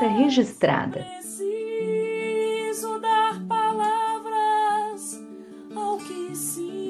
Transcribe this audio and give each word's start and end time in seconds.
escrita 0.00 0.06
registrada. 0.06 1.00
Preciso 1.00 2.98
dar 3.00 3.38
palavras 3.46 5.20
ao 5.76 5.98
que 5.98 6.34
sinto. 6.34 6.80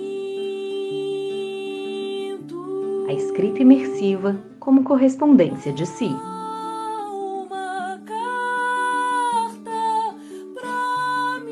A 3.09 3.13
escrita 3.13 3.63
imersiva 3.63 4.41
como 4.61 4.85
correspondência 4.85 5.73
de 5.73 5.87
si. 5.87 6.07
Uma 6.07 8.01
carta 8.07 9.71
pra 10.55 11.41
mim. 11.45 11.51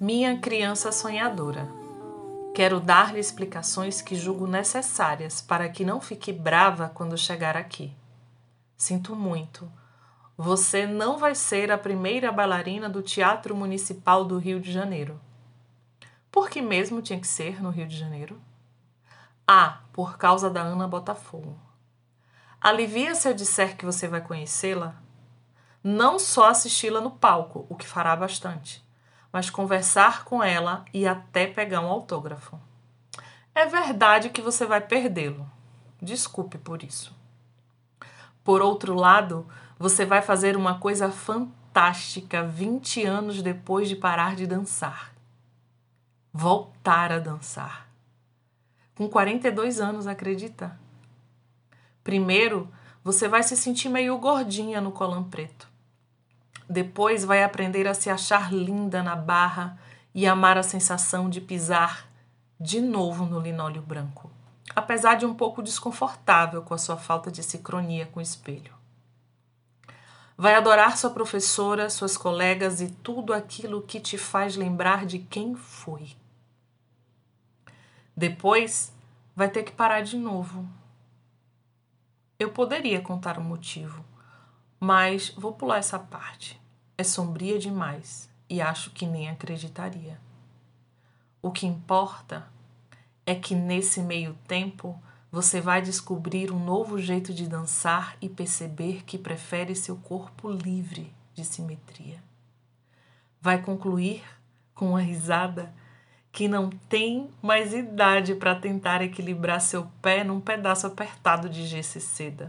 Minha 0.00 0.38
criança 0.38 0.90
sonhadora. 0.90 1.75
Quero 2.56 2.80
dar-lhe 2.80 3.20
explicações 3.20 4.00
que 4.00 4.16
julgo 4.16 4.46
necessárias 4.46 5.42
para 5.42 5.68
que 5.68 5.84
não 5.84 6.00
fique 6.00 6.32
brava 6.32 6.88
quando 6.88 7.14
chegar 7.18 7.54
aqui. 7.54 7.94
Sinto 8.78 9.14
muito. 9.14 9.70
Você 10.38 10.86
não 10.86 11.18
vai 11.18 11.34
ser 11.34 11.70
a 11.70 11.76
primeira 11.76 12.32
bailarina 12.32 12.88
do 12.88 13.02
Teatro 13.02 13.54
Municipal 13.54 14.24
do 14.24 14.38
Rio 14.38 14.58
de 14.58 14.72
Janeiro. 14.72 15.20
Por 16.32 16.48
que 16.48 16.62
mesmo 16.62 17.02
tinha 17.02 17.20
que 17.20 17.26
ser 17.28 17.62
no 17.62 17.68
Rio 17.68 17.86
de 17.86 17.98
Janeiro? 17.98 18.40
Ah, 19.46 19.80
por 19.92 20.16
causa 20.16 20.48
da 20.48 20.62
Ana 20.62 20.88
Botafogo. 20.88 21.60
Alivia 22.58 23.14
se 23.14 23.28
eu 23.28 23.34
disser 23.34 23.76
que 23.76 23.84
você 23.84 24.08
vai 24.08 24.22
conhecê-la? 24.22 24.96
Não 25.84 26.18
só 26.18 26.48
assisti-la 26.48 27.02
no 27.02 27.10
palco, 27.10 27.66
o 27.68 27.76
que 27.76 27.86
fará 27.86 28.16
bastante, 28.16 28.82
mas 29.36 29.50
conversar 29.50 30.24
com 30.24 30.42
ela 30.42 30.82
e 30.94 31.06
até 31.06 31.46
pegar 31.46 31.82
um 31.82 31.90
autógrafo. 31.90 32.58
É 33.54 33.66
verdade 33.66 34.30
que 34.30 34.40
você 34.40 34.64
vai 34.64 34.80
perdê-lo. 34.80 35.46
Desculpe 36.00 36.56
por 36.56 36.82
isso. 36.82 37.14
Por 38.42 38.62
outro 38.62 38.94
lado, 38.94 39.46
você 39.78 40.06
vai 40.06 40.22
fazer 40.22 40.56
uma 40.56 40.78
coisa 40.78 41.10
fantástica 41.10 42.44
20 42.44 43.04
anos 43.04 43.42
depois 43.42 43.90
de 43.90 43.96
parar 43.96 44.34
de 44.34 44.46
dançar. 44.46 45.12
Voltar 46.32 47.12
a 47.12 47.18
dançar. 47.18 47.86
Com 48.94 49.06
42 49.06 49.82
anos, 49.82 50.06
acredita? 50.06 50.80
Primeiro, 52.02 52.72
você 53.04 53.28
vai 53.28 53.42
se 53.42 53.54
sentir 53.54 53.90
meio 53.90 54.16
gordinha 54.16 54.80
no 54.80 54.92
colã 54.92 55.22
preto. 55.22 55.75
Depois 56.68 57.24
vai 57.24 57.44
aprender 57.44 57.86
a 57.86 57.94
se 57.94 58.10
achar 58.10 58.52
linda 58.52 59.02
na 59.02 59.14
barra 59.14 59.78
e 60.14 60.26
amar 60.26 60.58
a 60.58 60.62
sensação 60.62 61.28
de 61.30 61.40
pisar 61.40 62.08
de 62.58 62.80
novo 62.80 63.26
no 63.26 63.38
linóleo 63.38 63.82
branco, 63.82 64.30
apesar 64.74 65.14
de 65.14 65.26
um 65.26 65.34
pouco 65.34 65.62
desconfortável 65.62 66.62
com 66.62 66.74
a 66.74 66.78
sua 66.78 66.96
falta 66.96 67.30
de 67.30 67.42
sincronia 67.42 68.06
com 68.06 68.18
o 68.18 68.22
espelho. 68.22 68.74
Vai 70.36 70.54
adorar 70.54 70.96
sua 70.98 71.10
professora, 71.10 71.88
suas 71.88 72.16
colegas 72.16 72.80
e 72.80 72.90
tudo 72.90 73.32
aquilo 73.32 73.82
que 73.82 74.00
te 74.00 74.18
faz 74.18 74.56
lembrar 74.56 75.06
de 75.06 75.18
quem 75.18 75.54
foi. 75.54 76.16
Depois, 78.14 78.92
vai 79.34 79.48
ter 79.48 79.62
que 79.62 79.72
parar 79.72 80.00
de 80.00 80.16
novo. 80.16 80.66
Eu 82.38 82.50
poderia 82.50 83.00
contar 83.00 83.38
o 83.38 83.42
motivo, 83.42 84.04
mas 84.80 85.30
vou 85.36 85.52
pular 85.52 85.78
essa 85.78 85.98
parte. 85.98 86.60
É 86.98 87.04
sombria 87.04 87.58
demais 87.58 88.28
e 88.48 88.60
acho 88.60 88.90
que 88.90 89.06
nem 89.06 89.28
acreditaria. 89.28 90.20
O 91.42 91.50
que 91.50 91.66
importa 91.66 92.46
é 93.24 93.34
que 93.34 93.54
nesse 93.54 94.00
meio 94.00 94.34
tempo 94.46 95.00
você 95.30 95.60
vai 95.60 95.82
descobrir 95.82 96.50
um 96.52 96.64
novo 96.64 96.98
jeito 96.98 97.34
de 97.34 97.46
dançar 97.48 98.16
e 98.20 98.28
perceber 98.28 99.02
que 99.04 99.18
prefere 99.18 99.74
seu 99.74 99.96
corpo 99.96 100.50
livre 100.50 101.12
de 101.34 101.44
simetria. 101.44 102.22
Vai 103.40 103.60
concluir 103.60 104.24
com 104.74 104.90
uma 104.90 105.00
risada 105.00 105.74
que 106.32 106.48
não 106.48 106.68
tem 106.68 107.30
mais 107.42 107.72
idade 107.72 108.34
para 108.34 108.54
tentar 108.54 109.02
equilibrar 109.02 109.60
seu 109.60 109.86
pé 110.02 110.22
num 110.22 110.40
pedaço 110.40 110.86
apertado 110.86 111.48
de 111.48 111.66
gesso 111.66 111.98
e 111.98 112.00
seda. 112.00 112.48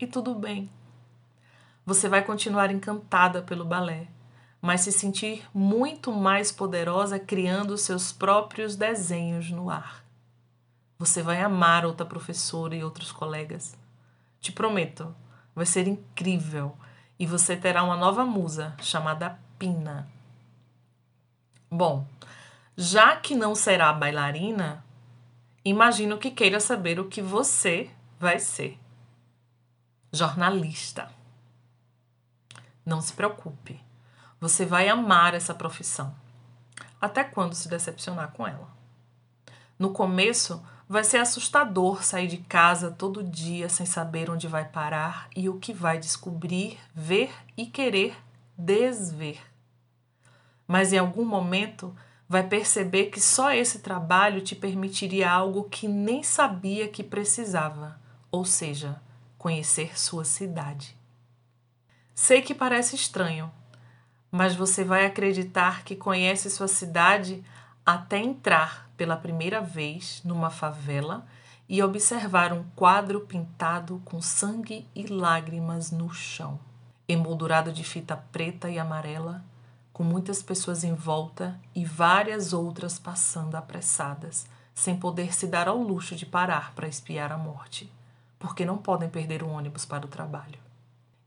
E 0.00 0.06
tudo 0.06 0.34
bem. 0.34 0.70
Você 1.84 2.08
vai 2.08 2.22
continuar 2.22 2.70
encantada 2.70 3.42
pelo 3.42 3.64
balé, 3.64 4.06
mas 4.60 4.82
se 4.82 4.92
sentir 4.92 5.44
muito 5.52 6.12
mais 6.12 6.52
poderosa 6.52 7.18
criando 7.18 7.76
seus 7.76 8.12
próprios 8.12 8.76
desenhos 8.76 9.50
no 9.50 9.68
ar. 9.68 10.04
Você 10.96 11.20
vai 11.20 11.42
amar 11.42 11.84
outra 11.84 12.06
professora 12.06 12.76
e 12.76 12.84
outros 12.84 13.10
colegas. 13.10 13.76
Te 14.40 14.52
prometo, 14.52 15.12
vai 15.52 15.66
ser 15.66 15.88
incrível 15.88 16.76
e 17.18 17.26
você 17.26 17.56
terá 17.56 17.82
uma 17.82 17.96
nova 17.96 18.24
musa 18.24 18.76
chamada 18.80 19.36
Pina. 19.58 20.08
Bom, 21.68 22.06
já 22.76 23.16
que 23.16 23.34
não 23.34 23.54
será 23.54 23.92
bailarina, 23.92 24.84
imagino 25.64 26.18
que 26.18 26.30
queira 26.30 26.60
saber 26.60 27.00
o 27.00 27.08
que 27.08 27.20
você 27.20 27.90
vai 28.20 28.38
ser. 28.38 28.78
Jornalista. 30.12 31.10
Não 32.84 33.00
se 33.00 33.12
preocupe, 33.12 33.80
você 34.40 34.66
vai 34.66 34.88
amar 34.88 35.34
essa 35.34 35.54
profissão. 35.54 36.14
Até 37.00 37.22
quando 37.22 37.54
se 37.54 37.68
decepcionar 37.68 38.32
com 38.32 38.46
ela. 38.46 38.68
No 39.78 39.90
começo, 39.90 40.62
vai 40.88 41.04
ser 41.04 41.18
assustador 41.18 42.02
sair 42.02 42.26
de 42.26 42.38
casa 42.38 42.90
todo 42.90 43.22
dia 43.22 43.68
sem 43.68 43.86
saber 43.86 44.30
onde 44.30 44.46
vai 44.46 44.64
parar 44.64 45.28
e 45.34 45.48
o 45.48 45.58
que 45.58 45.72
vai 45.72 45.98
descobrir, 45.98 46.78
ver 46.94 47.32
e 47.56 47.66
querer 47.66 48.16
desver. 48.58 49.40
Mas 50.66 50.92
em 50.92 50.98
algum 50.98 51.24
momento, 51.24 51.94
vai 52.28 52.42
perceber 52.42 53.06
que 53.06 53.20
só 53.20 53.52
esse 53.52 53.80
trabalho 53.80 54.40
te 54.40 54.54
permitiria 54.56 55.30
algo 55.30 55.64
que 55.64 55.86
nem 55.86 56.22
sabia 56.22 56.88
que 56.88 57.02
precisava, 57.02 58.00
ou 58.30 58.44
seja, 58.44 59.00
conhecer 59.36 59.98
sua 59.98 60.24
cidade. 60.24 60.96
Sei 62.14 62.42
que 62.42 62.54
parece 62.54 62.94
estranho, 62.94 63.50
mas 64.30 64.54
você 64.54 64.84
vai 64.84 65.06
acreditar 65.06 65.82
que 65.82 65.96
conhece 65.96 66.50
sua 66.50 66.68
cidade 66.68 67.42
até 67.84 68.18
entrar 68.18 68.90
pela 68.96 69.16
primeira 69.16 69.60
vez 69.60 70.20
numa 70.24 70.50
favela 70.50 71.26
e 71.68 71.82
observar 71.82 72.52
um 72.52 72.64
quadro 72.76 73.20
pintado 73.22 74.00
com 74.04 74.20
sangue 74.20 74.86
e 74.94 75.06
lágrimas 75.06 75.90
no 75.90 76.12
chão, 76.12 76.60
emoldurado 77.08 77.72
de 77.72 77.82
fita 77.82 78.16
preta 78.16 78.68
e 78.68 78.78
amarela 78.78 79.42
com 79.92 80.04
muitas 80.04 80.42
pessoas 80.42 80.84
em 80.84 80.94
volta 80.94 81.58
e 81.74 81.84
várias 81.84 82.52
outras 82.52 82.98
passando 82.98 83.56
apressadas, 83.56 84.46
sem 84.74 84.96
poder 84.96 85.34
se 85.34 85.46
dar 85.46 85.68
ao 85.68 85.78
luxo 85.78 86.14
de 86.14 86.26
parar 86.26 86.74
para 86.74 86.88
espiar 86.88 87.30
a 87.32 87.38
morte, 87.38 87.92
porque 88.38 88.64
não 88.64 88.78
podem 88.78 89.08
perder 89.08 89.42
o 89.42 89.48
ônibus 89.48 89.84
para 89.84 90.06
o 90.06 90.08
trabalho. 90.08 90.71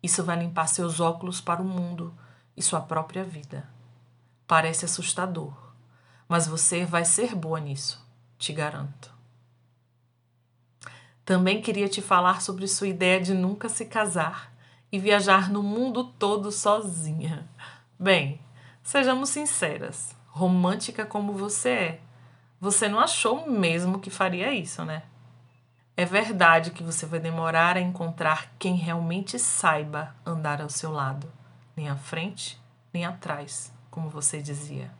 Isso 0.05 0.23
vai 0.23 0.37
limpar 0.37 0.67
seus 0.67 0.99
óculos 0.99 1.41
para 1.41 1.61
o 1.61 1.65
mundo 1.65 2.13
e 2.55 2.61
sua 2.61 2.79
própria 2.79 3.23
vida. 3.23 3.67
Parece 4.45 4.85
assustador, 4.85 5.51
mas 6.27 6.47
você 6.47 6.85
vai 6.85 7.03
ser 7.03 7.33
boa 7.33 7.59
nisso, 7.59 8.05
te 8.37 8.53
garanto. 8.53 9.11
Também 11.25 11.59
queria 11.59 11.89
te 11.89 12.03
falar 12.03 12.43
sobre 12.43 12.67
sua 12.67 12.87
ideia 12.87 13.19
de 13.19 13.33
nunca 13.33 13.67
se 13.67 13.85
casar 13.85 14.53
e 14.91 14.99
viajar 14.99 15.49
no 15.49 15.63
mundo 15.63 16.03
todo 16.03 16.51
sozinha. 16.51 17.49
Bem, 17.97 18.39
Sejamos 18.85 19.29
sinceras, 19.29 20.15
romântica 20.27 21.07
como 21.07 21.33
você 21.33 21.69
é, 21.69 22.01
você 22.61 22.87
não 22.87 22.99
achou 22.99 23.49
mesmo 23.49 23.99
que 23.99 24.11
faria 24.11 24.53
isso, 24.53 24.85
né? 24.85 25.01
É 25.97 26.03
verdade 26.03 26.71
que 26.71 26.83
você 26.83 27.05
vai 27.05 27.21
demorar 27.21 27.77
a 27.77 27.81
encontrar 27.81 28.51
quem 28.59 28.75
realmente 28.75 29.39
saiba 29.39 30.13
andar 30.25 30.61
ao 30.61 30.69
seu 30.69 30.91
lado, 30.91 31.31
nem 31.73 31.87
à 31.87 31.95
frente, 31.95 32.59
nem 32.93 33.05
atrás, 33.05 33.71
como 33.89 34.09
você 34.09 34.41
dizia. 34.41 34.91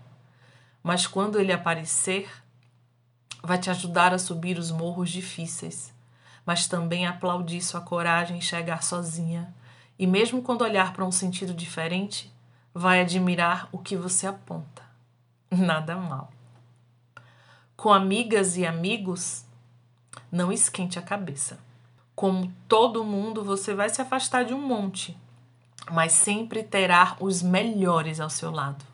Mas 0.82 1.06
quando 1.06 1.38
ele 1.38 1.52
aparecer, 1.52 2.32
vai 3.44 3.58
te 3.58 3.70
ajudar 3.70 4.14
a 4.14 4.20
subir 4.20 4.58
os 4.58 4.72
morros 4.72 5.10
difíceis, 5.10 5.94
mas 6.46 6.66
também 6.66 7.06
aplaudir 7.06 7.62
sua 7.62 7.82
coragem 7.82 8.38
em 8.38 8.42
chegar 8.42 8.82
sozinha, 8.82 9.54
e 10.00 10.08
mesmo 10.08 10.42
quando 10.42 10.62
olhar 10.62 10.94
para 10.94 11.04
um 11.04 11.12
sentido 11.12 11.54
diferente, 11.54 12.34
vai 12.74 13.02
admirar 13.02 13.68
o 13.70 13.80
que 13.80 13.98
você 13.98 14.28
aponta. 14.28 14.82
Nada 15.52 15.98
mal. 15.98 16.32
Com 17.76 17.92
amigas 17.92 18.56
e 18.56 18.66
amigos, 18.66 19.46
não 20.32 20.52
esquente 20.52 21.00
a 21.00 21.02
cabeça. 21.02 21.60
Como 22.16 22.54
todo 22.68 23.04
mundo, 23.04 23.44
você 23.44 23.74
vai 23.74 23.90
se 23.90 24.02
afastar 24.02 24.46
de 24.46 24.54
um 24.54 24.62
monte, 24.62 25.18
mas 25.92 26.14
sempre 26.14 26.64
terá 26.64 27.18
os 27.20 27.42
melhores 27.42 28.20
ao 28.20 28.30
seu 28.30 28.52
lado. 28.52 28.86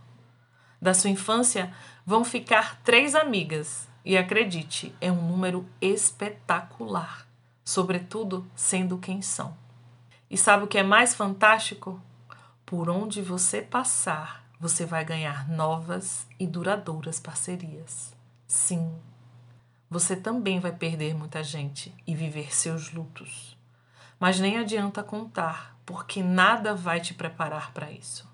Da 0.82 0.94
sua 0.94 1.10
infância 1.10 1.72
vão 2.06 2.24
ficar 2.24 2.82
três 2.84 3.14
amigas, 3.14 3.88
e 4.04 4.18
acredite, 4.18 4.96
é 5.00 5.12
um 5.12 5.22
número 5.22 5.68
espetacular. 5.80 7.28
sobretudo 7.64 8.46
sendo 8.56 8.98
quem 8.98 9.22
são. 9.22 9.56
E 10.30 10.38
sabe 10.38 10.64
o 10.64 10.68
que 10.68 10.78
é 10.78 10.84
mais 10.84 11.14
fantástico? 11.14 12.02
Por 12.66 12.90
onde 12.90 13.22
você 13.22 13.62
passar, 13.62 14.44
você 14.60 14.86
vai 14.86 15.06
ganhar 15.06 15.48
novas 15.50 16.26
e 16.40 16.48
duradouras 16.48 17.20
parcerias. 17.20 18.14
Sim, 18.48 18.94
você 19.92 20.16
também 20.16 20.58
vai 20.58 20.72
perder 20.72 21.14
muita 21.14 21.44
gente 21.44 21.94
e 22.08 22.16
viver 22.16 22.56
seus 22.56 22.94
lutos. 22.94 23.58
Mas 24.18 24.40
nem 24.40 24.58
adianta 24.58 25.04
contar, 25.04 25.78
porque 25.86 26.24
nada 26.24 26.74
vai 26.74 27.02
te 27.02 27.14
preparar 27.14 27.74
para 27.74 27.92
isso. 27.92 28.26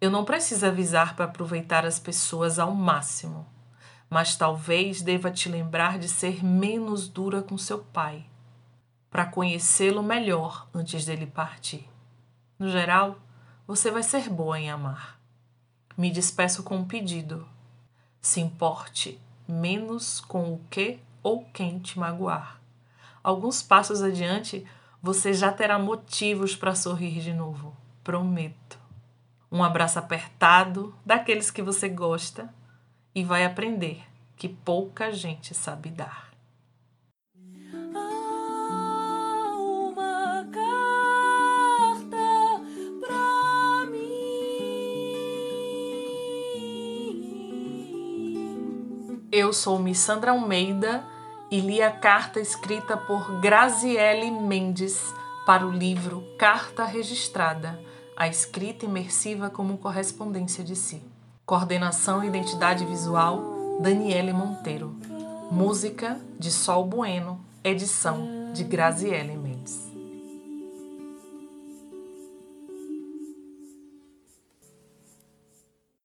Eu 0.00 0.10
não 0.10 0.24
preciso 0.24 0.66
avisar 0.66 1.14
para 1.14 1.26
aproveitar 1.26 1.86
as 1.86 2.00
pessoas 2.00 2.58
ao 2.58 2.74
máximo, 2.74 3.46
mas 4.08 4.34
talvez 4.34 5.00
deva 5.00 5.30
te 5.30 5.48
lembrar 5.48 5.96
de 5.96 6.08
ser 6.08 6.44
menos 6.44 7.06
dura 7.06 7.40
com 7.40 7.56
seu 7.56 7.78
pai, 7.78 8.26
para 9.08 9.26
conhecê-lo 9.26 10.02
melhor 10.02 10.68
antes 10.74 11.04
dele 11.04 11.26
partir. 11.26 11.88
No 12.58 12.68
geral, 12.68 13.16
você 13.64 13.92
vai 13.92 14.02
ser 14.02 14.28
boa 14.28 14.58
em 14.58 14.68
amar. 14.70 15.20
Me 15.96 16.10
despeço 16.10 16.64
com 16.64 16.78
um 16.78 16.84
pedido. 16.84 17.46
Se 18.20 18.40
importe 18.40 19.20
menos 19.50 20.20
com 20.20 20.52
o 20.54 20.60
que 20.70 21.00
ou 21.22 21.44
quem 21.52 21.78
te 21.78 21.98
magoar. 21.98 22.60
Alguns 23.22 23.62
passos 23.62 24.02
adiante, 24.02 24.66
você 25.02 25.32
já 25.32 25.52
terá 25.52 25.78
motivos 25.78 26.56
para 26.56 26.74
sorrir 26.74 27.20
de 27.20 27.32
novo. 27.32 27.76
Prometo. 28.02 28.78
Um 29.52 29.62
abraço 29.62 29.98
apertado 29.98 30.94
daqueles 31.04 31.50
que 31.50 31.62
você 31.62 31.88
gosta 31.88 32.52
e 33.14 33.24
vai 33.24 33.44
aprender 33.44 34.02
que 34.36 34.48
pouca 34.48 35.12
gente 35.12 35.54
sabe 35.54 35.90
dar. 35.90 36.29
Eu 49.40 49.54
sou 49.54 49.78
Miss 49.78 50.00
Sandra 50.00 50.32
Almeida 50.32 51.02
e 51.50 51.60
li 51.60 51.80
a 51.80 51.90
carta 51.90 52.38
escrita 52.38 52.94
por 52.94 53.40
Graziele 53.40 54.30
Mendes 54.30 55.14
para 55.46 55.66
o 55.66 55.70
livro 55.70 56.22
Carta 56.38 56.84
Registrada, 56.84 57.80
a 58.14 58.28
escrita 58.28 58.84
imersiva 58.84 59.48
como 59.48 59.78
correspondência 59.78 60.62
de 60.62 60.76
si. 60.76 61.02
Coordenação 61.46 62.22
e 62.22 62.26
identidade 62.26 62.84
visual, 62.84 63.78
Daniele 63.80 64.34
Monteiro. 64.34 64.94
Música 65.50 66.20
de 66.38 66.52
Sol 66.52 66.84
Bueno, 66.84 67.40
edição 67.64 68.52
de 68.52 68.62
Graziele 68.62 69.38
Mendes. 69.38 69.49